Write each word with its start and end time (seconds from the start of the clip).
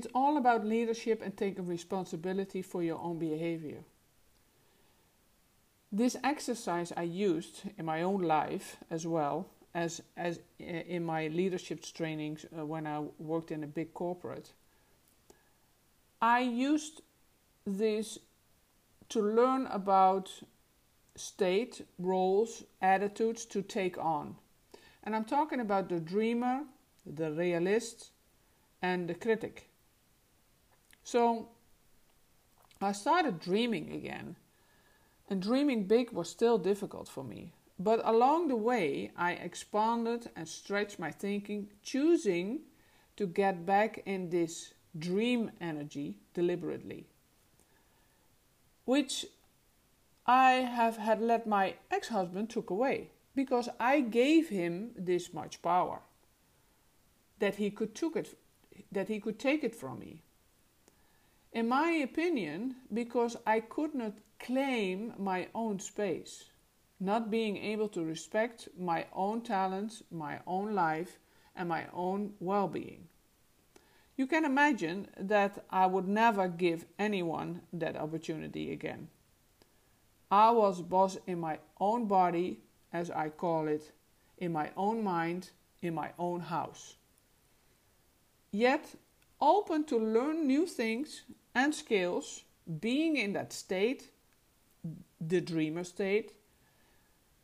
It's 0.00 0.14
all 0.14 0.38
about 0.38 0.64
leadership 0.64 1.20
and 1.20 1.36
taking 1.36 1.66
responsibility 1.66 2.62
for 2.62 2.82
your 2.82 2.98
own 2.98 3.18
behavior. 3.18 3.84
This 5.92 6.16
exercise 6.24 6.90
I 6.96 7.02
used 7.02 7.64
in 7.76 7.84
my 7.84 8.00
own 8.00 8.22
life 8.22 8.78
as 8.90 9.06
well 9.06 9.48
as 9.74 10.00
as 10.16 10.40
in 10.58 11.04
my 11.04 11.28
leadership 11.28 11.82
trainings 11.82 12.46
uh, 12.46 12.64
when 12.64 12.86
I 12.86 13.00
worked 13.18 13.50
in 13.50 13.62
a 13.62 13.66
big 13.66 13.92
corporate. 13.92 14.54
I 16.22 16.40
used 16.40 17.02
this 17.66 18.18
to 19.10 19.20
learn 19.20 19.66
about 19.66 20.30
state, 21.14 21.86
roles, 21.98 22.64
attitudes 22.80 23.44
to 23.44 23.60
take 23.60 23.98
on. 23.98 24.36
And 25.04 25.14
I'm 25.14 25.26
talking 25.26 25.60
about 25.60 25.90
the 25.90 26.00
dreamer, 26.00 26.62
the 27.04 27.30
realist, 27.30 28.12
and 28.80 29.06
the 29.06 29.14
critic. 29.14 29.69
So 31.10 31.48
I 32.80 32.92
started 32.92 33.40
dreaming 33.40 33.90
again. 33.90 34.36
And 35.28 35.42
dreaming 35.42 35.88
big 35.88 36.12
was 36.12 36.30
still 36.30 36.56
difficult 36.56 37.08
for 37.08 37.24
me. 37.24 37.52
But 37.80 38.00
along 38.04 38.46
the 38.46 38.54
way, 38.70 39.10
I 39.16 39.32
expanded 39.32 40.30
and 40.36 40.46
stretched 40.46 41.00
my 41.00 41.10
thinking, 41.10 41.66
choosing 41.82 42.60
to 43.16 43.26
get 43.26 43.66
back 43.66 44.02
in 44.06 44.30
this 44.30 44.72
dream 44.96 45.50
energy 45.60 46.14
deliberately, 46.32 47.08
which 48.84 49.26
I 50.26 50.52
have 50.78 50.96
had 50.96 51.20
let 51.20 51.44
my 51.44 51.74
ex-husband 51.90 52.50
took 52.50 52.70
away 52.70 53.10
because 53.34 53.68
I 53.80 54.00
gave 54.00 54.48
him 54.50 54.92
this 54.96 55.34
much 55.34 55.60
power 55.60 56.02
that 57.40 57.56
he 57.56 57.70
could 57.70 57.96
took 57.96 58.14
it 58.14 58.38
that 58.92 59.08
he 59.08 59.18
could 59.18 59.40
take 59.40 59.64
it 59.64 59.74
from 59.74 59.98
me. 59.98 60.22
In 61.52 61.68
my 61.68 61.90
opinion, 61.90 62.76
because 62.92 63.36
I 63.44 63.60
could 63.60 63.94
not 63.94 64.14
claim 64.38 65.14
my 65.18 65.48
own 65.54 65.80
space, 65.80 66.44
not 67.00 67.30
being 67.30 67.56
able 67.56 67.88
to 67.88 68.04
respect 68.04 68.68
my 68.78 69.06
own 69.12 69.42
talents, 69.42 70.02
my 70.10 70.40
own 70.46 70.74
life, 70.74 71.18
and 71.56 71.68
my 71.68 71.86
own 71.92 72.34
well 72.38 72.68
being. 72.68 73.08
You 74.16 74.26
can 74.26 74.44
imagine 74.44 75.08
that 75.18 75.64
I 75.70 75.86
would 75.86 76.06
never 76.06 76.46
give 76.46 76.86
anyone 76.98 77.62
that 77.72 77.96
opportunity 77.96 78.70
again. 78.72 79.08
I 80.30 80.50
was 80.50 80.82
boss 80.82 81.18
in 81.26 81.40
my 81.40 81.58
own 81.80 82.06
body, 82.06 82.60
as 82.92 83.10
I 83.10 83.30
call 83.30 83.66
it, 83.66 83.92
in 84.38 84.52
my 84.52 84.70
own 84.76 85.02
mind, 85.02 85.50
in 85.82 85.94
my 85.94 86.10
own 86.18 86.40
house. 86.40 86.96
Yet, 88.52 88.94
open 89.40 89.84
to 89.84 89.98
learn 89.98 90.46
new 90.46 90.66
things 90.66 91.22
and 91.54 91.74
skills, 91.74 92.44
being 92.80 93.16
in 93.16 93.32
that 93.32 93.52
state, 93.52 94.10
the 95.20 95.40
dreamer 95.40 95.84
state, 95.84 96.32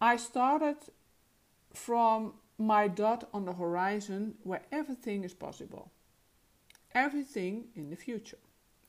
I 0.00 0.16
started 0.16 0.76
from 1.72 2.34
my 2.58 2.88
dot 2.88 3.28
on 3.32 3.44
the 3.44 3.52
horizon 3.52 4.34
where 4.42 4.62
everything 4.72 5.24
is 5.24 5.34
possible 5.34 5.90
everything 6.96 7.66
in 7.76 7.90
the 7.90 7.96
future. 7.96 8.38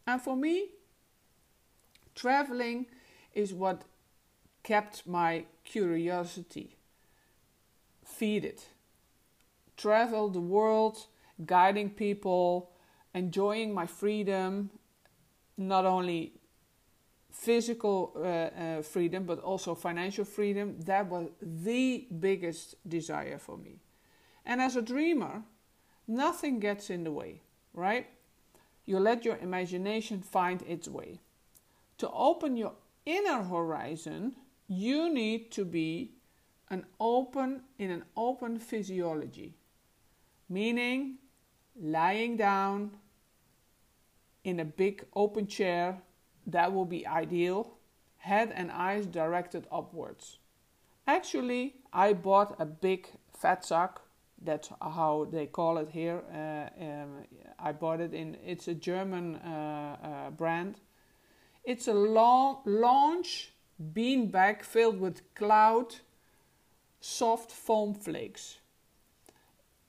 And 0.08 0.22
for 0.22 0.36
me, 0.36 0.70
traveling 2.16 2.88
is 3.34 3.54
what 3.54 3.84
kept 4.64 5.06
my 5.06 5.46
curiosity 5.64 6.78
feeded. 8.06 8.62
Travel 9.76 10.30
the 10.30 10.40
world, 10.40 10.98
guiding 11.46 11.90
people, 11.90 12.72
enjoying 13.18 13.73
my 13.73 13.86
freedom, 13.86 14.70
not 15.58 15.86
only 15.86 16.34
physical 17.32 18.14
uh, 18.16 18.22
uh, 18.22 18.82
freedom 18.82 19.23
but 19.26 19.39
also 19.39 19.76
financial 19.76 20.26
freedom. 20.26 20.80
That 20.82 21.08
was 21.08 21.30
the 21.42 22.08
biggest 22.20 22.76
desire 22.88 23.38
for 23.38 23.58
me. 23.58 23.82
And 24.45 24.61
as 24.61 24.76
a 24.76 24.82
dreamer, 24.82 25.44
nothing 26.08 26.60
gets 26.60 26.89
in 26.89 27.04
the 27.04 27.11
way 27.11 27.42
right? 27.78 28.08
You 28.86 29.00
let 29.00 29.23
your 29.23 29.38
imagination 29.38 30.22
find 30.22 30.61
its 30.64 30.88
way. 30.89 31.22
To 31.99 32.10
open 32.11 32.58
your 32.58 32.73
inner 33.05 33.44
horizon, 33.44 34.36
you 34.67 35.14
need 35.14 35.52
to 35.52 35.64
be 35.64 36.11
an 36.70 36.86
open 36.99 37.61
in 37.78 37.92
an 37.92 38.04
open 38.17 38.60
physiology, 38.60 39.55
meaning 40.49 41.20
lying 41.80 42.36
down 42.36 42.92
in 44.48 44.60
a 44.60 44.66
big 44.66 45.06
open 45.14 45.48
chair. 45.48 46.02
That 46.48 46.74
will 46.74 46.86
be 46.86 47.06
ideal. 47.06 47.78
Head 48.18 48.52
and 48.56 48.72
eyes 48.72 49.06
directed 49.06 49.68
upwards. 49.72 50.40
Actually, 51.06 51.76
I 51.94 52.14
bought 52.14 52.56
a 52.60 52.66
big 52.66 53.08
fat 53.34 53.66
sack 53.66 54.00
that's 54.42 54.70
how 54.82 55.28
they 55.32 55.48
call 55.48 55.78
it 55.78 55.90
here. 55.90 56.22
Uh, 56.32 56.84
um, 56.84 57.10
I 57.60 57.72
bought 57.72 58.00
it 58.02 58.14
in. 58.14 58.38
It's 58.46 58.68
a 58.68 58.74
German 58.74 59.36
uh, 59.38 59.98
uh, 60.04 60.30
brand. 60.32 60.80
It's 61.64 61.88
a 61.88 61.94
long 61.94 62.60
launch 62.66 63.54
bean 63.94 64.30
bag 64.30 64.64
filled 64.64 65.00
with 65.00 65.22
cloud 65.36 65.96
soft 67.00 67.52
foam 67.52 67.94
flakes 67.94 68.58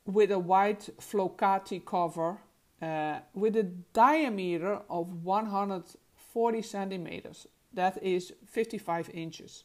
with 0.04 0.30
a 0.30 0.38
white 0.38 0.88
flocati 1.00 1.84
cover 1.84 2.38
uh, 2.80 3.18
with 3.34 3.56
a 3.56 3.64
diameter 3.92 4.80
of 4.88 5.24
140 5.24 6.62
centimeters. 6.62 7.46
That 7.72 8.02
is 8.02 8.32
55 8.46 9.10
inches. 9.10 9.64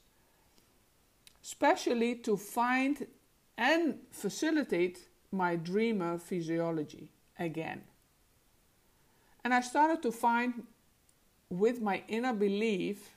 Specially 1.42 2.16
to 2.16 2.38
find 2.38 3.08
and 3.58 3.96
facilitate 4.12 5.08
my 5.32 5.56
dreamer 5.56 6.18
physiology 6.18 7.10
again. 7.38 7.82
And 9.44 9.54
I 9.54 9.62
started 9.62 10.02
to 10.04 10.12
find 10.12 10.64
with 11.50 11.82
my 11.82 12.04
inner 12.08 12.34
belief 12.34 13.16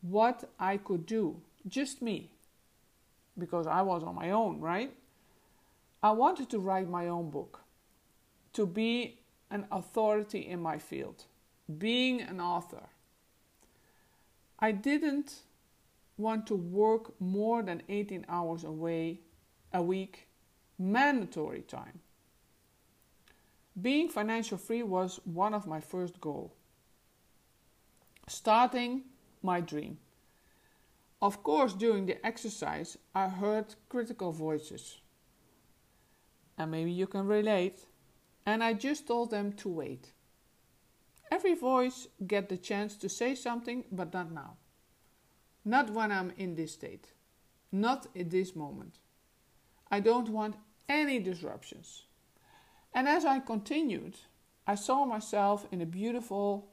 what 0.00 0.48
I 0.58 0.76
could 0.76 1.06
do, 1.06 1.40
just 1.66 2.02
me, 2.02 2.30
because 3.38 3.66
I 3.66 3.82
was 3.82 4.02
on 4.02 4.14
my 4.14 4.30
own, 4.30 4.60
right? 4.60 4.92
I 6.02 6.10
wanted 6.10 6.50
to 6.50 6.58
write 6.58 6.88
my 6.88 7.08
own 7.08 7.30
book, 7.30 7.60
to 8.52 8.66
be 8.66 9.18
an 9.50 9.66
authority 9.70 10.40
in 10.40 10.60
my 10.60 10.78
field, 10.78 11.24
being 11.78 12.20
an 12.20 12.40
author. 12.40 12.82
I 14.58 14.72
didn't 14.72 15.40
want 16.16 16.46
to 16.46 16.54
work 16.54 17.20
more 17.20 17.62
than 17.62 17.82
18 17.88 18.26
hours 18.28 18.64
away 18.64 19.20
a 19.72 19.82
week, 19.82 20.28
mandatory 20.78 21.62
time. 21.62 22.00
Being 23.80 24.08
financial 24.08 24.58
free 24.58 24.82
was 24.82 25.20
one 25.24 25.54
of 25.54 25.66
my 25.66 25.80
first 25.80 26.20
goals. 26.20 26.52
Starting 28.28 29.02
my 29.42 29.60
dream. 29.60 29.98
Of 31.20 31.42
course, 31.42 31.72
during 31.72 32.06
the 32.06 32.24
exercise, 32.26 32.98
I 33.14 33.28
heard 33.28 33.74
critical 33.88 34.32
voices. 34.32 34.98
And 36.58 36.70
maybe 36.70 36.92
you 36.92 37.06
can 37.06 37.26
relate. 37.26 37.86
And 38.44 38.62
I 38.62 38.72
just 38.72 39.06
told 39.06 39.30
them 39.30 39.52
to 39.54 39.68
wait. 39.68 40.12
Every 41.30 41.54
voice 41.54 42.08
get 42.26 42.48
the 42.48 42.56
chance 42.56 42.96
to 42.96 43.08
say 43.08 43.34
something, 43.34 43.84
but 43.90 44.12
not 44.12 44.32
now. 44.32 44.56
Not 45.64 45.90
when 45.90 46.10
I'm 46.10 46.32
in 46.36 46.54
this 46.54 46.72
state. 46.72 47.12
Not 47.70 48.06
at 48.18 48.30
this 48.30 48.54
moment. 48.54 48.98
I 49.90 50.00
don't 50.00 50.28
want 50.28 50.56
any 50.88 51.18
disruptions. 51.20 52.04
And 52.94 53.08
as 53.08 53.24
I 53.24 53.38
continued, 53.38 54.16
I 54.66 54.74
saw 54.74 55.04
myself 55.04 55.66
in 55.72 55.80
a 55.80 55.86
beautiful 55.86 56.68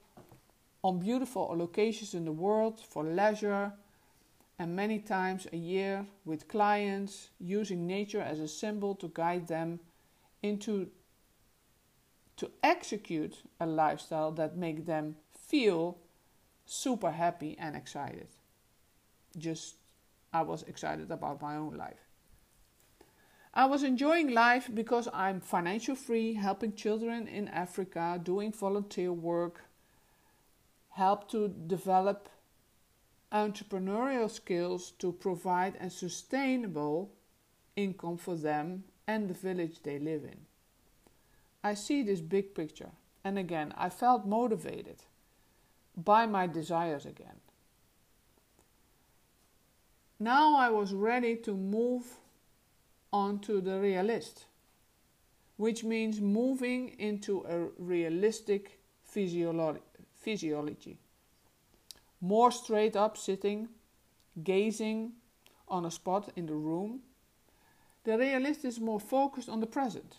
on 0.81 0.99
beautiful 0.99 1.53
locations 1.57 2.13
in 2.13 2.23
the 2.23 2.31
world 2.31 2.79
for 2.79 3.03
leisure 3.03 3.73
and 4.57 4.75
many 4.75 4.99
times 4.99 5.47
a 5.51 5.57
year 5.57 6.05
with 6.25 6.47
clients 6.47 7.29
using 7.39 7.85
nature 7.85 8.21
as 8.21 8.39
a 8.39 8.47
symbol 8.47 8.95
to 8.95 9.09
guide 9.13 9.47
them 9.47 9.79
into 10.41 10.89
to 12.39 12.51
execute 12.63 13.43
a 13.59 13.65
lifestyle 13.65 14.31
that 14.31 14.57
make 14.57 14.85
them 14.85 15.15
feel 15.33 15.97
super 16.65 17.11
happy 17.11 17.55
and 17.59 17.75
excited 17.75 18.27
just 19.37 19.75
I 20.33 20.41
was 20.41 20.63
excited 20.63 21.11
about 21.11 21.41
my 21.41 21.55
own 21.55 21.75
life. 21.75 22.07
I 23.53 23.65
was 23.65 23.83
enjoying 23.83 24.31
life 24.31 24.69
because 24.71 25.07
I'm 25.11 25.41
financial 25.41 25.95
free, 25.95 26.35
helping 26.35 26.73
children 26.75 27.27
in 27.27 27.47
Africa, 27.47 28.19
doing 28.21 28.51
volunteer 28.51 29.11
work, 29.11 29.65
help 30.91 31.29
to 31.31 31.47
develop 31.47 32.29
entrepreneurial 33.31 34.29
skills 34.29 34.91
to 34.99 35.11
provide 35.11 35.75
a 35.79 35.89
sustainable 35.89 37.11
income 37.75 38.17
for 38.17 38.35
them 38.35 38.83
and 39.07 39.27
the 39.27 39.33
village 39.33 39.81
they 39.81 39.97
live 39.97 40.23
in. 40.23 40.48
I 41.63 41.73
see 41.73 42.03
this 42.03 42.21
big 42.21 42.55
picture. 42.55 42.91
And 43.23 43.37
again, 43.37 43.73
I 43.77 43.89
felt 43.89 44.25
motivated 44.25 45.03
by 45.95 46.25
my 46.25 46.47
desires 46.47 47.05
again. 47.05 47.41
Now 50.19 50.55
I 50.57 50.69
was 50.69 50.93
ready 50.93 51.35
to 51.37 51.53
move 51.53 52.05
on 53.11 53.39
to 53.39 53.61
the 53.61 53.79
realist, 53.79 54.45
which 55.57 55.83
means 55.83 56.21
moving 56.21 56.95
into 56.99 57.45
a 57.47 57.67
realistic 57.77 58.79
physiolo- 59.13 59.79
physiology. 60.15 60.97
More 62.21 62.51
straight 62.51 62.95
up 62.95 63.17
sitting, 63.17 63.69
gazing 64.43 65.13
on 65.67 65.85
a 65.85 65.91
spot 65.91 66.31
in 66.35 66.45
the 66.45 66.53
room. 66.53 67.01
The 68.03 68.17
realist 68.17 68.65
is 68.65 68.79
more 68.79 68.99
focused 68.99 69.49
on 69.49 69.59
the 69.59 69.67
present, 69.67 70.17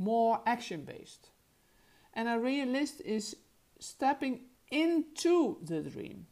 more 0.00 0.40
action 0.46 0.82
based. 0.82 1.28
And 2.14 2.26
a 2.28 2.38
realist 2.38 3.02
is 3.04 3.36
stepping 3.78 4.40
into 4.70 5.58
the 5.62 5.82
dream, 5.82 6.26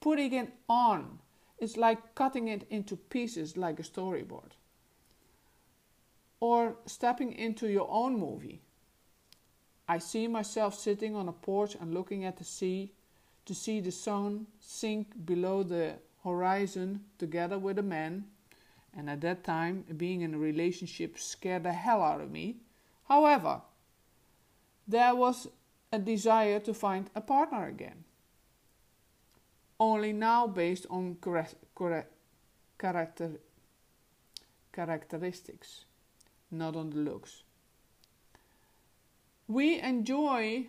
putting 0.00 0.32
it 0.34 0.52
on. 0.68 1.20
It's 1.58 1.76
like 1.76 2.14
cutting 2.16 2.48
it 2.48 2.66
into 2.68 2.96
pieces 2.96 3.56
like 3.56 3.78
a 3.78 3.84
storyboard. 3.84 4.52
Or 6.40 6.76
stepping 6.86 7.32
into 7.32 7.68
your 7.68 7.88
own 7.88 8.18
movie. 8.18 8.60
I 9.88 9.98
see 9.98 10.26
myself 10.26 10.74
sitting 10.74 11.14
on 11.14 11.28
a 11.28 11.32
porch 11.32 11.76
and 11.80 11.94
looking 11.94 12.24
at 12.24 12.36
the 12.36 12.44
sea 12.44 12.92
to 13.46 13.54
see 13.54 13.80
the 13.80 13.92
sun 13.92 14.46
sink 14.58 15.24
below 15.24 15.62
the 15.62 15.94
horizon 16.24 17.04
together 17.18 17.58
with 17.58 17.78
a 17.78 17.82
man. 17.82 18.24
And 18.96 19.08
at 19.08 19.20
that 19.20 19.44
time, 19.44 19.84
being 19.96 20.22
in 20.22 20.34
a 20.34 20.38
relationship 20.38 21.18
scared 21.18 21.62
the 21.62 21.72
hell 21.72 22.02
out 22.02 22.20
of 22.20 22.30
me. 22.30 22.56
However, 23.08 23.62
there 24.86 25.14
was 25.14 25.48
a 25.92 25.98
desire 25.98 26.60
to 26.60 26.74
find 26.74 27.10
a 27.14 27.20
partner 27.20 27.66
again. 27.66 28.04
Only 29.78 30.12
now 30.12 30.46
based 30.46 30.86
on 30.88 31.16
character, 32.78 33.40
characteristics, 34.72 35.84
not 36.50 36.76
on 36.76 36.90
the 36.90 36.98
looks. 36.98 37.42
We 39.48 39.80
enjoy 39.80 40.66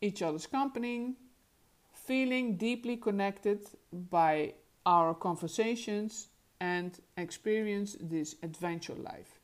each 0.00 0.22
other's 0.22 0.46
company, 0.46 1.14
feeling 1.92 2.56
deeply 2.56 2.96
connected 2.96 3.66
by 3.92 4.54
our 4.86 5.14
conversations 5.14 6.28
and 6.60 6.98
experience 7.16 7.96
this 8.00 8.34
adventure 8.42 8.94
life. 8.94 9.37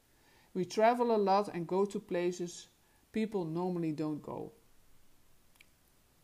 We 0.54 0.64
travel 0.64 1.14
a 1.14 1.18
lot 1.18 1.48
and 1.52 1.66
go 1.66 1.84
to 1.84 1.98
places 1.98 2.68
people 3.14 3.44
normally 3.44 3.92
don't 3.92 4.22
go. 4.22 4.52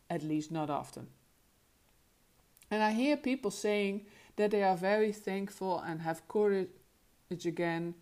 At 0.09 0.23
least 0.23 0.51
not 0.51 0.69
often. 0.69 1.07
And 2.69 2.83
I 2.83 2.91
hear 2.91 3.17
people 3.17 3.51
saying 3.51 4.05
that 4.35 4.51
they 4.51 4.63
are 4.63 4.75
very 4.75 5.11
thankful 5.11 5.79
and 5.79 6.01
have 6.01 6.27
courage 6.27 6.69
again, 7.45 7.95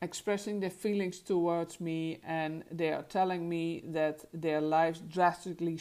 expressing 0.00 0.60
their 0.60 0.70
feelings 0.70 1.18
towards 1.18 1.80
me, 1.80 2.20
and 2.24 2.64
they 2.70 2.92
are 2.92 3.02
telling 3.02 3.48
me 3.48 3.82
that 3.86 4.24
their 4.32 4.60
lives 4.60 5.00
drastically 5.00 5.78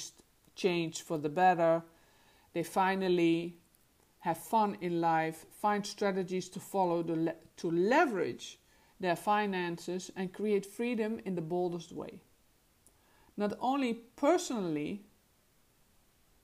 changed 0.56 1.01
for 1.01 1.17
the 1.17 1.29
better. 1.29 1.83
They 2.53 2.63
finally 2.63 3.57
have 4.19 4.38
fun 4.38 4.77
in 4.81 5.01
life, 5.01 5.45
find 5.62 5.85
strategies 5.85 6.50
to 6.50 6.59
follow 6.59 7.03
le- 7.03 7.35
to 7.57 7.71
leverage 7.71 8.59
their 9.00 9.15
finances 9.15 10.12
and 10.15 10.33
create 10.33 10.65
freedom 10.65 11.19
in 11.25 11.36
the 11.36 11.42
boldest 11.42 11.92
way. 11.92 12.19
Not 13.38 13.53
only 13.59 13.94
personally, 14.15 15.01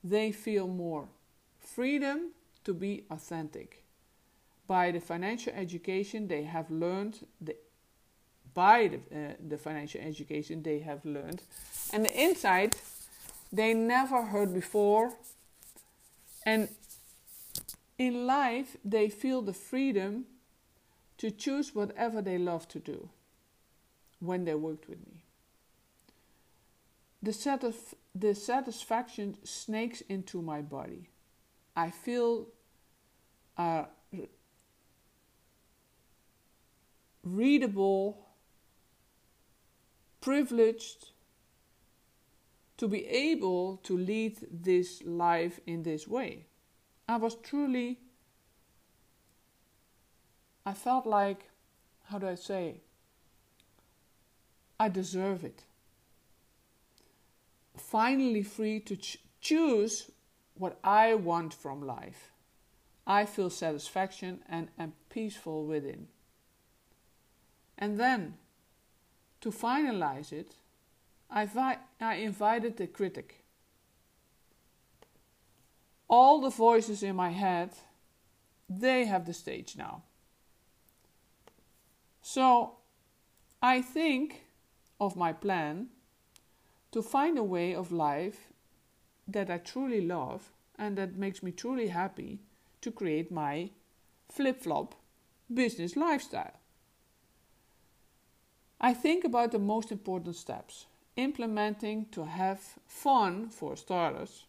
they 0.04 0.32
feel 0.32 0.68
more 0.68 1.08
freedom 1.60 2.32
to 2.64 2.74
be 2.74 3.06
authentic. 3.10 3.84
By 4.68 4.92
the 4.92 5.00
financial 5.00 5.54
education 5.54 6.28
they 6.28 6.44
have 6.44 6.70
learned, 6.70 7.26
the, 7.40 7.56
by 8.54 8.88
the, 8.88 8.98
uh, 8.98 9.34
the 9.48 9.58
financial 9.58 10.02
education 10.02 10.64
they 10.64 10.80
have 10.80 11.06
learned, 11.06 11.44
and 11.94 12.06
the 12.06 12.14
insight 12.14 12.82
they 13.52 13.74
never 13.74 14.26
heard 14.26 14.54
before. 14.54 15.14
And 16.46 16.70
in 17.98 18.26
life, 18.26 18.78
they 18.84 19.10
feel 19.10 19.42
the 19.42 19.54
freedom 19.54 20.26
to 21.22 21.30
choose 21.30 21.76
whatever 21.76 22.20
they 22.20 22.40
love 22.40 22.68
to 22.68 22.80
do 22.80 23.08
when 24.20 24.44
they 24.44 24.56
worked 24.56 24.90
with 24.90 24.98
me. 25.06 25.24
The, 27.22 27.30
satisf- 27.30 27.94
the 28.16 28.34
satisfaction 28.34 29.38
snakes 29.44 30.02
into 30.10 30.42
my 30.42 30.64
body. 30.64 31.12
I 31.76 31.92
feel 31.92 32.48
uh, 33.56 33.84
a 34.12 34.28
readable, 37.24 38.26
privileged 40.22 41.12
to 42.78 42.88
be 42.88 43.06
able 43.06 43.78
to 43.84 43.96
lead 43.96 44.40
this 44.52 45.04
life 45.06 45.60
in 45.68 45.84
this 45.84 46.08
way. 46.08 46.48
I 47.08 47.18
was 47.18 47.36
truly 47.36 48.00
I 50.66 50.74
felt 50.74 51.06
like, 51.06 51.50
how 52.06 52.20
do 52.20 52.28
I 52.28 52.36
say, 52.36 52.82
I 54.80 54.90
deserve 54.90 55.44
it. 55.44 55.64
Finally, 57.78 58.44
free 58.44 58.80
to 58.82 58.96
ch- 58.96 59.20
choose 59.40 60.12
what 60.56 60.78
I 60.84 61.16
want 61.16 61.54
from 61.54 61.86
life. 61.86 62.32
I 63.08 63.26
feel 63.26 63.50
satisfaction 63.50 64.42
and 64.48 64.70
am 64.78 64.94
peaceful 65.10 65.66
within. 65.66 66.08
And 67.78 68.00
then, 68.00 68.36
to 69.42 69.50
finalize 69.50 70.32
it, 70.32 70.56
I, 71.30 71.46
vi- 71.46 71.80
I 72.00 72.16
invited 72.16 72.78
the 72.78 72.88
critic. 72.88 73.44
All 76.08 76.42
the 76.42 76.50
voices 76.50 77.02
in 77.02 77.16
my 77.16 77.30
head, 77.30 77.72
they 78.70 79.06
have 79.06 79.26
the 79.26 79.34
stage 79.34 79.76
now. 79.78 80.04
So 82.22 82.78
I 83.62 83.82
think 83.82 84.44
of 85.00 85.16
my 85.16 85.34
plan 85.34 85.88
to 86.92 87.02
find 87.02 87.38
a 87.38 87.44
way 87.44 87.74
of 87.74 87.92
life 87.92 88.50
that 89.28 89.50
I 89.50 89.58
truly 89.58 90.02
love 90.02 90.52
and 90.78 90.98
that 90.98 91.16
makes 91.16 91.42
me 91.42 91.52
truly 91.52 91.88
happy 91.88 92.40
to 92.82 92.92
create 92.92 93.32
my 93.32 93.70
flip 94.30 94.62
flop 94.62 94.96
business 95.54 95.96
lifestyle. 95.96 96.58
I 98.80 98.94
think 98.94 99.24
about 99.24 99.52
the 99.52 99.60
most 99.60 99.92
important 99.92 100.36
steps 100.36 100.86
implementing 101.16 102.06
to 102.12 102.26
have 102.26 102.60
fun 102.88 103.50
for 103.50 103.76
starters, 103.76 104.46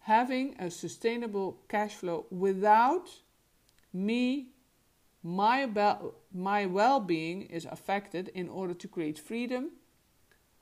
having 0.00 0.54
a 0.58 0.70
sustainable 0.70 1.58
cash 1.68 1.94
flow 1.94 2.26
without 2.30 3.08
me 3.92 4.48
my, 5.22 5.66
be- 5.66 6.08
my 6.32 6.66
well 6.66 7.00
being 7.00 7.42
is 7.42 7.64
affected 7.64 8.28
in 8.28 8.48
order 8.48 8.74
to 8.74 8.88
create 8.88 9.18
freedom 9.18 9.70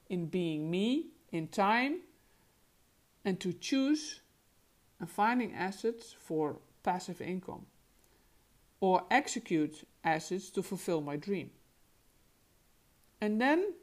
in 0.09 0.27
being 0.27 0.71
me, 0.71 1.09
in 1.33 1.49
time, 1.49 2.01
and 3.25 3.41
to 3.41 3.53
choose 3.53 4.21
and 5.01 5.11
finding 5.11 5.53
assets 5.53 6.15
for 6.19 6.59
passive 6.83 7.21
income 7.21 7.67
or 8.81 9.05
execute 9.11 9.87
assets 10.05 10.51
to 10.51 10.63
fulfill 10.63 11.01
my 11.01 11.17
dream. 11.17 11.51
And 13.21 13.41
then 13.41 13.75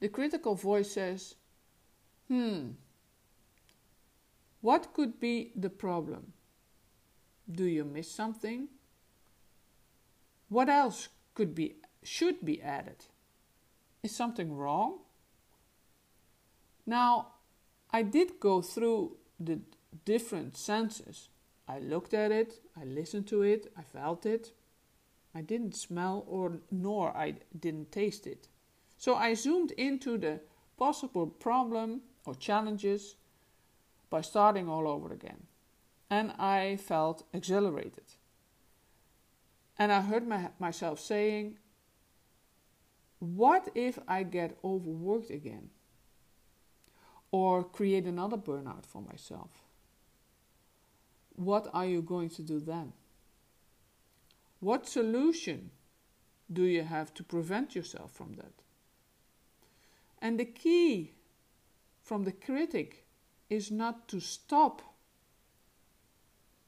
the 0.00 0.08
critical 0.08 0.54
voice 0.54 0.92
says, 0.92 1.34
hmm, 2.28 2.68
what 4.60 4.92
could 4.92 5.18
be 5.18 5.52
the 5.56 5.70
problem? 5.70 6.32
Do 7.50 7.64
you 7.64 7.84
miss 7.84 8.10
something? 8.10 8.68
What 10.48 10.68
else 10.68 11.08
could 11.34 11.54
be 11.54 11.76
should 12.02 12.44
be 12.44 12.62
added? 12.62 13.06
Is 14.02 14.14
something 14.14 14.56
wrong? 14.56 15.00
Now, 16.86 17.34
I 17.90 18.02
did 18.02 18.40
go 18.40 18.62
through 18.62 19.16
the 19.38 19.60
different 20.04 20.56
senses. 20.56 21.28
I 21.66 21.80
looked 21.80 22.14
at 22.14 22.32
it, 22.32 22.60
I 22.80 22.84
listened 22.84 23.26
to 23.28 23.42
it, 23.42 23.70
I 23.76 23.82
felt 23.82 24.24
it. 24.24 24.52
I 25.34 25.42
didn't 25.42 25.76
smell 25.76 26.24
or 26.26 26.60
nor 26.70 27.14
I 27.16 27.34
didn't 27.58 27.92
taste 27.92 28.26
it. 28.26 28.48
So 28.96 29.14
I 29.14 29.34
zoomed 29.34 29.72
into 29.72 30.16
the 30.16 30.40
possible 30.78 31.26
problem 31.26 32.00
or 32.24 32.34
challenges 32.34 33.16
by 34.10 34.22
starting 34.22 34.68
all 34.68 34.88
over 34.88 35.12
again. 35.12 35.46
And 36.10 36.32
I 36.38 36.76
felt 36.76 37.24
exhilarated. 37.32 38.14
And 39.78 39.92
I 39.92 40.00
heard 40.00 40.26
my, 40.26 40.50
myself 40.58 40.98
saying, 40.98 41.58
what 43.20 43.68
if 43.74 43.98
I 44.08 44.22
get 44.22 44.58
overworked 44.64 45.30
again? 45.30 45.70
Or 47.30 47.62
create 47.62 48.04
another 48.06 48.36
burnout 48.36 48.86
for 48.86 49.02
myself? 49.02 49.50
What 51.36 51.68
are 51.72 51.86
you 51.86 52.02
going 52.02 52.30
to 52.30 52.42
do 52.42 52.58
then? 52.58 52.92
What 54.60 54.88
solution 54.88 55.70
do 56.52 56.62
you 56.64 56.82
have 56.82 57.14
to 57.14 57.22
prevent 57.22 57.74
yourself 57.74 58.12
from 58.12 58.34
that? 58.34 58.52
And 60.20 60.40
the 60.40 60.44
key 60.44 61.12
from 62.02 62.24
the 62.24 62.32
critic 62.32 63.04
is 63.48 63.70
not 63.70 64.08
to 64.08 64.20
stop 64.20 64.82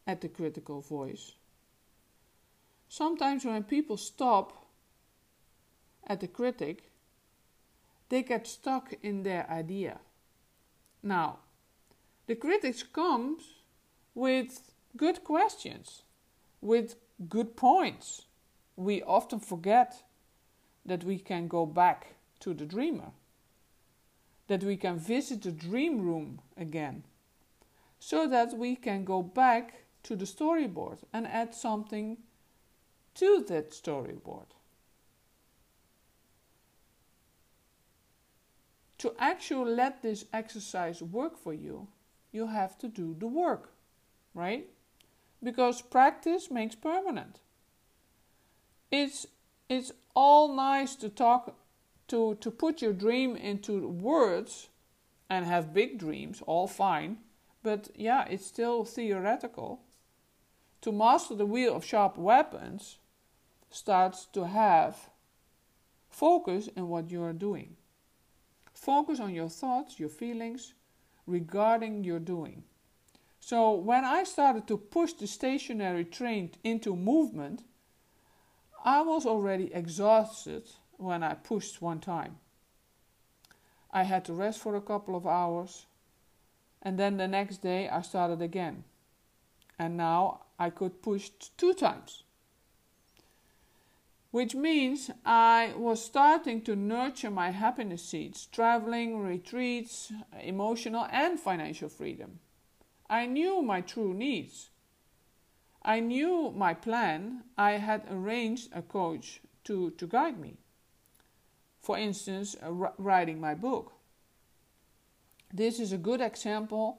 at 0.06 0.20
the 0.20 0.28
critical 0.28 0.80
voice. 0.80 1.32
Sometimes 2.92 3.44
when 3.44 3.62
people 3.62 3.96
stop 3.96 4.66
at 6.04 6.18
the 6.18 6.26
critic, 6.26 6.90
they 8.08 8.24
get 8.24 8.48
stuck 8.48 8.92
in 9.00 9.22
their 9.22 9.48
idea. 9.48 10.00
Now, 11.00 11.38
the 12.26 12.34
critics 12.34 12.82
comes 12.82 13.44
with 14.12 14.72
good 14.96 15.22
questions, 15.22 16.02
with 16.60 16.96
good 17.28 17.56
points. 17.56 18.22
We 18.74 19.04
often 19.04 19.38
forget 19.38 20.02
that 20.84 21.04
we 21.04 21.18
can 21.20 21.46
go 21.46 21.66
back 21.66 22.16
to 22.40 22.52
the 22.52 22.66
dreamer, 22.66 23.12
that 24.48 24.64
we 24.64 24.76
can 24.76 24.98
visit 24.98 25.42
the 25.42 25.52
dream 25.52 26.00
room 26.00 26.40
again, 26.56 27.04
so 28.00 28.26
that 28.26 28.58
we 28.58 28.74
can 28.74 29.04
go 29.04 29.22
back 29.22 29.84
to 30.02 30.16
the 30.16 30.24
storyboard 30.24 30.98
and 31.12 31.28
add 31.28 31.54
something 31.54 32.16
to 33.14 33.44
that 33.48 33.70
storyboard. 33.70 34.46
To 38.98 39.14
actually 39.18 39.72
let 39.72 40.02
this 40.02 40.26
exercise 40.32 41.02
work 41.02 41.38
for 41.38 41.54
you, 41.54 41.88
you 42.32 42.48
have 42.48 42.76
to 42.78 42.88
do 42.88 43.16
the 43.18 43.26
work, 43.26 43.72
right? 44.34 44.68
Because 45.42 45.80
practice 45.80 46.50
makes 46.50 46.74
permanent. 46.74 47.40
It's 48.90 49.26
it's 49.68 49.92
all 50.14 50.54
nice 50.54 50.96
to 50.96 51.08
talk 51.08 51.56
to 52.08 52.34
to 52.34 52.50
put 52.50 52.82
your 52.82 52.92
dream 52.92 53.36
into 53.36 53.88
words 53.88 54.68
and 55.30 55.46
have 55.46 55.72
big 55.72 55.98
dreams, 55.98 56.42
all 56.46 56.66
fine, 56.66 57.18
but 57.62 57.88
yeah, 57.94 58.26
it's 58.28 58.46
still 58.46 58.84
theoretical. 58.84 59.80
To 60.82 60.92
master 60.92 61.34
the 61.34 61.46
wheel 61.46 61.74
of 61.74 61.84
sharp 61.84 62.18
weapons 62.18 62.98
starts 63.70 64.26
to 64.26 64.46
have 64.46 65.10
focus 66.08 66.68
in 66.76 66.88
what 66.88 67.10
you 67.10 67.22
are 67.22 67.32
doing. 67.32 67.76
Focus 68.74 69.20
on 69.20 69.34
your 69.34 69.48
thoughts, 69.48 69.98
your 69.98 70.08
feelings 70.08 70.74
regarding 71.26 72.04
your 72.04 72.18
doing. 72.18 72.64
So 73.38 73.72
when 73.72 74.04
I 74.04 74.24
started 74.24 74.66
to 74.68 74.76
push 74.76 75.12
the 75.12 75.26
stationary 75.26 76.04
train 76.04 76.50
into 76.62 76.94
movement, 76.94 77.62
I 78.84 79.02
was 79.02 79.26
already 79.26 79.72
exhausted 79.72 80.64
when 80.96 81.22
I 81.22 81.34
pushed 81.34 81.80
one 81.80 82.00
time. 82.00 82.38
I 83.92 84.04
had 84.04 84.24
to 84.26 84.32
rest 84.32 84.60
for 84.60 84.76
a 84.76 84.80
couple 84.80 85.16
of 85.16 85.26
hours, 85.26 85.86
and 86.82 86.98
then 86.98 87.16
the 87.16 87.28
next 87.28 87.58
day 87.58 87.88
I 87.88 88.02
started 88.02 88.40
again. 88.40 88.84
And 89.78 89.96
now 89.96 90.42
I 90.58 90.70
could 90.70 91.02
push 91.02 91.30
two 91.56 91.74
times 91.74 92.24
which 94.30 94.54
means 94.54 95.10
I 95.24 95.74
was 95.76 96.04
starting 96.04 96.62
to 96.62 96.76
nurture 96.76 97.30
my 97.30 97.50
happiness 97.50 98.04
seeds, 98.04 98.46
traveling, 98.46 99.20
retreats, 99.20 100.12
emotional 100.40 101.06
and 101.10 101.38
financial 101.38 101.88
freedom. 101.88 102.38
I 103.08 103.26
knew 103.26 103.60
my 103.60 103.80
true 103.80 104.14
needs. 104.14 104.70
I 105.82 105.98
knew 105.98 106.52
my 106.56 106.74
plan. 106.74 107.42
I 107.58 107.72
had 107.72 108.06
arranged 108.08 108.70
a 108.72 108.82
coach 108.82 109.40
to, 109.64 109.90
to 109.90 110.06
guide 110.06 110.38
me. 110.38 110.58
For 111.80 111.98
instance, 111.98 112.54
uh, 112.62 112.70
writing 112.98 113.40
my 113.40 113.54
book. 113.54 113.92
This 115.52 115.80
is 115.80 115.92
a 115.92 115.98
good 115.98 116.20
example 116.20 116.98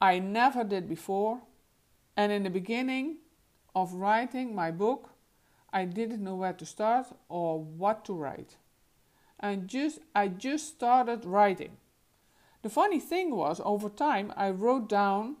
I 0.00 0.20
never 0.20 0.62
did 0.62 0.88
before. 0.88 1.40
And 2.16 2.30
in 2.30 2.44
the 2.44 2.50
beginning 2.50 3.16
of 3.74 3.94
writing 3.94 4.54
my 4.54 4.70
book, 4.70 5.13
I 5.74 5.84
didn't 5.84 6.22
know 6.22 6.36
where 6.36 6.52
to 6.52 6.64
start 6.64 7.08
or 7.28 7.58
what 7.58 8.04
to 8.04 8.14
write. 8.14 8.56
And 9.40 9.66
just 9.66 9.98
I 10.14 10.28
just 10.28 10.68
started 10.68 11.24
writing. 11.24 11.72
The 12.62 12.70
funny 12.70 13.00
thing 13.00 13.34
was 13.34 13.60
over 13.64 13.88
time 13.88 14.32
I 14.36 14.50
wrote 14.50 14.88
down 14.88 15.36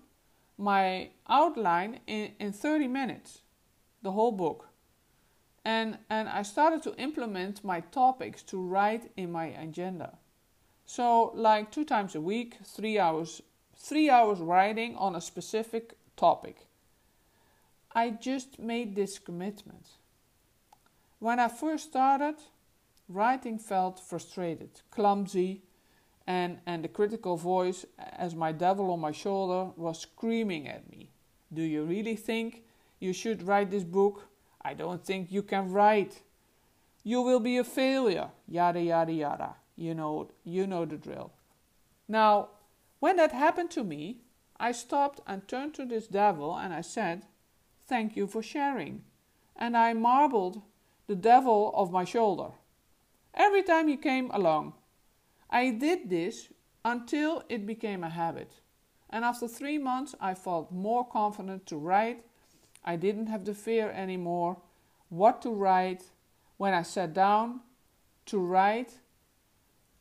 my 0.58 1.10
outline 1.28 2.00
in, 2.06 2.32
in 2.40 2.52
30 2.52 2.88
minutes, 2.88 3.42
the 4.02 4.12
whole 4.12 4.32
book. 4.32 4.68
And 5.64 5.98
and 6.10 6.28
I 6.28 6.42
started 6.42 6.82
to 6.82 6.96
implement 6.96 7.64
my 7.64 7.80
topics 7.80 8.42
to 8.42 8.60
write 8.60 9.12
in 9.16 9.30
my 9.30 9.46
agenda. 9.46 10.18
So 10.84 11.30
like 11.34 11.70
two 11.70 11.84
times 11.84 12.14
a 12.16 12.20
week, 12.20 12.58
three 12.64 12.98
hours 12.98 13.40
three 13.76 14.10
hours 14.10 14.40
writing 14.40 14.96
on 14.96 15.14
a 15.14 15.20
specific 15.20 15.94
topic. 16.16 16.66
I 17.92 18.10
just 18.10 18.58
made 18.58 18.96
this 18.96 19.18
commitment. 19.18 19.86
When 21.24 21.40
I 21.40 21.48
first 21.48 21.84
started, 21.84 22.34
writing 23.08 23.58
felt 23.58 23.98
frustrated, 23.98 24.82
clumsy, 24.90 25.62
and, 26.26 26.58
and 26.66 26.84
the 26.84 26.88
critical 26.88 27.38
voice, 27.38 27.86
as 27.98 28.34
my 28.34 28.52
devil 28.52 28.90
on 28.90 29.00
my 29.00 29.12
shoulder, 29.12 29.72
was 29.74 30.00
screaming 30.00 30.68
at 30.68 30.90
me. 30.90 31.08
Do 31.50 31.62
you 31.62 31.84
really 31.84 32.14
think 32.14 32.64
you 33.00 33.14
should 33.14 33.42
write 33.42 33.70
this 33.70 33.84
book? 33.84 34.28
I 34.60 34.74
don't 34.74 35.02
think 35.02 35.32
you 35.32 35.42
can 35.42 35.72
write. 35.72 36.20
You 37.04 37.22
will 37.22 37.40
be 37.40 37.56
a 37.56 37.64
failure. 37.64 38.28
Yada 38.46 38.82
yada 38.82 39.12
yada. 39.12 39.54
You 39.76 39.94
know 39.94 40.28
you 40.44 40.66
know 40.66 40.84
the 40.84 40.98
drill. 40.98 41.32
Now, 42.06 42.50
when 43.00 43.16
that 43.16 43.32
happened 43.32 43.70
to 43.70 43.82
me, 43.82 44.18
I 44.60 44.72
stopped 44.72 45.20
and 45.26 45.48
turned 45.48 45.72
to 45.76 45.86
this 45.86 46.06
devil 46.06 46.54
and 46.54 46.74
I 46.74 46.82
said, 46.82 47.24
Thank 47.86 48.14
you 48.14 48.26
for 48.26 48.42
sharing. 48.42 49.04
And 49.56 49.74
I 49.74 49.94
marveled 49.94 50.60
the 51.06 51.14
devil 51.14 51.72
of 51.74 51.92
my 51.92 52.04
shoulder. 52.04 52.50
Every 53.34 53.62
time 53.62 53.88
he 53.88 53.96
came 53.96 54.30
along. 54.30 54.74
I 55.50 55.70
did 55.70 56.10
this 56.10 56.48
until 56.84 57.42
it 57.48 57.66
became 57.66 58.02
a 58.02 58.10
habit. 58.10 58.60
And 59.10 59.24
after 59.24 59.46
three 59.46 59.78
months, 59.78 60.14
I 60.20 60.34
felt 60.34 60.72
more 60.72 61.04
confident 61.06 61.66
to 61.66 61.76
write. 61.76 62.24
I 62.84 62.96
didn't 62.96 63.28
have 63.28 63.44
the 63.44 63.54
fear 63.54 63.90
anymore 63.90 64.58
what 65.08 65.42
to 65.42 65.50
write. 65.50 66.04
When 66.56 66.74
I 66.74 66.82
sat 66.82 67.14
down 67.14 67.60
to 68.26 68.38
write, 68.38 69.00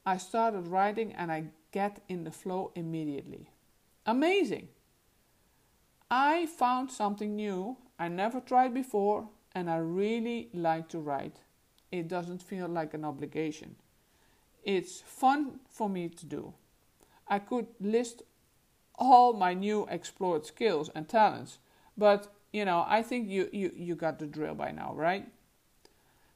I 0.05 0.17
started 0.17 0.67
writing 0.67 1.13
and 1.13 1.31
I 1.31 1.45
get 1.71 2.01
in 2.07 2.23
the 2.23 2.31
flow 2.31 2.71
immediately. 2.75 3.49
Amazing! 4.05 4.69
I 6.11 6.45
found 6.45 6.91
something 6.91 7.35
new 7.35 7.77
I 7.97 8.07
never 8.07 8.39
tried 8.39 8.73
before 8.73 9.29
and 9.55 9.69
I 9.69 9.77
really 9.77 10.49
like 10.53 10.89
to 10.89 10.99
write. 10.99 11.37
It 11.91 12.07
doesn't 12.07 12.41
feel 12.41 12.67
like 12.67 12.93
an 12.93 13.05
obligation. 13.05 13.75
It's 14.63 15.01
fun 15.01 15.59
for 15.69 15.89
me 15.89 16.09
to 16.09 16.25
do. 16.25 16.53
I 17.27 17.39
could 17.39 17.67
list 17.79 18.23
all 18.95 19.33
my 19.33 19.53
new 19.53 19.87
explored 19.89 20.45
skills 20.45 20.89
and 20.95 21.07
talents, 21.07 21.59
but 21.97 22.33
you 22.51 22.65
know, 22.65 22.85
I 22.87 23.01
think 23.01 23.29
you, 23.29 23.49
you, 23.51 23.71
you 23.75 23.95
got 23.95 24.19
the 24.19 24.27
drill 24.27 24.53
by 24.53 24.71
now, 24.71 24.93
right? 24.93 25.27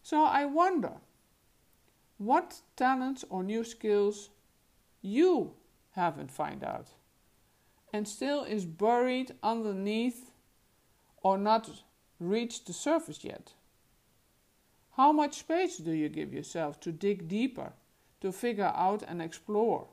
So 0.01 0.23
I 0.23 0.45
wonder 0.45 0.93
what 2.17 2.61
talents 2.75 3.23
or 3.29 3.43
new 3.43 3.63
skills 3.63 4.29
you 5.01 5.53
haven't 5.91 6.31
found 6.31 6.63
out 6.63 6.87
and 7.93 8.07
still 8.07 8.43
is 8.43 8.65
buried 8.65 9.33
underneath 9.43 10.31
or 11.21 11.37
not 11.37 11.69
reached 12.19 12.65
the 12.65 12.73
surface 12.73 13.23
yet? 13.23 13.53
How 14.95 15.11
much 15.11 15.39
space 15.39 15.77
do 15.77 15.91
you 15.91 16.09
give 16.09 16.33
yourself 16.33 16.79
to 16.81 16.91
dig 16.91 17.27
deeper, 17.27 17.73
to 18.21 18.31
figure 18.31 18.71
out 18.75 19.03
and 19.07 19.21
explore, 19.21 19.87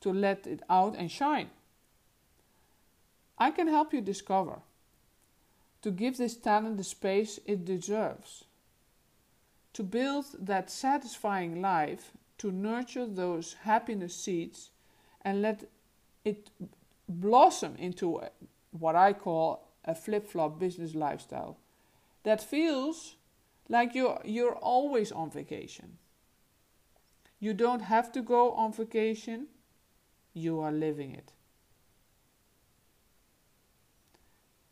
to 0.00 0.12
let 0.12 0.46
it 0.46 0.62
out 0.68 0.96
and 0.96 1.10
shine? 1.10 1.50
I 3.38 3.50
can 3.50 3.68
help 3.68 3.92
you 3.92 4.00
discover, 4.00 4.60
to 5.82 5.90
give 5.90 6.16
this 6.16 6.36
talent 6.36 6.78
the 6.78 6.84
space 6.84 7.38
it 7.46 7.64
deserves, 7.64 8.44
to 9.74 9.82
build 9.82 10.24
that 10.38 10.70
satisfying 10.70 11.60
life, 11.60 12.12
to 12.38 12.50
nurture 12.50 13.06
those 13.06 13.56
happiness 13.62 14.14
seeds 14.14 14.70
and 15.22 15.42
let 15.42 15.64
it 16.24 16.50
blossom 17.08 17.76
into 17.76 18.20
what 18.72 18.96
I 18.96 19.12
call 19.12 19.65
a 19.86 19.94
flip 19.94 20.26
flop 20.26 20.58
business 20.58 20.94
lifestyle 20.94 21.58
that 22.24 22.42
feels 22.42 23.16
Like 23.68 23.94
you're, 23.94 24.20
you're 24.24 24.54
always 24.54 25.12
on 25.12 25.30
vacation. 25.30 25.98
You 27.40 27.54
don't 27.54 27.80
have 27.82 28.12
to 28.12 28.22
go 28.22 28.52
on 28.52 28.72
vacation, 28.72 29.48
you 30.32 30.60
are 30.60 30.72
living 30.72 31.14
it. 31.14 31.32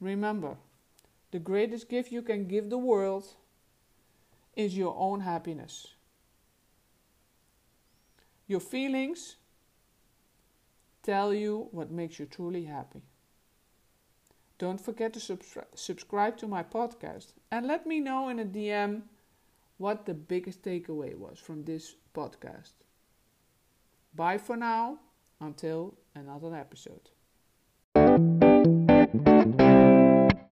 Remember, 0.01 0.57
the 1.31 1.39
greatest 1.39 1.89
gift 1.89 2.13
you 2.13 2.23
can 2.23 2.47
give 2.47 2.71
the 2.71 2.79
world 2.79 3.25
is 4.57 4.77
your 4.77 4.95
own 4.99 5.21
happiness. 5.21 5.89
Your 8.47 8.61
feelings 8.61 9.37
tell 11.03 11.35
you 11.35 11.69
what 11.73 11.91
makes 11.91 12.19
you 12.19 12.27
truly 12.27 12.65
happy. 12.65 13.03
Don't 14.59 14.81
forget 14.81 15.13
to 15.15 15.19
subscri- 15.19 15.67
subscribe 15.75 16.37
to 16.39 16.47
my 16.47 16.63
podcast 16.63 17.33
and 17.51 17.67
let 17.67 17.87
me 17.87 18.01
know 18.01 18.29
in 18.29 18.39
a 18.39 18.45
DM 18.45 19.03
what 19.79 20.07
the 20.07 20.15
biggest 20.15 20.63
takeaway 20.63 21.17
was 21.17 21.39
from 21.39 21.65
this 21.65 21.97
podcast. 22.15 22.75
Bye 24.15 24.39
for 24.39 24.57
now, 24.57 25.01
until 25.41 25.95
another 26.15 26.55
episode. 26.55 27.11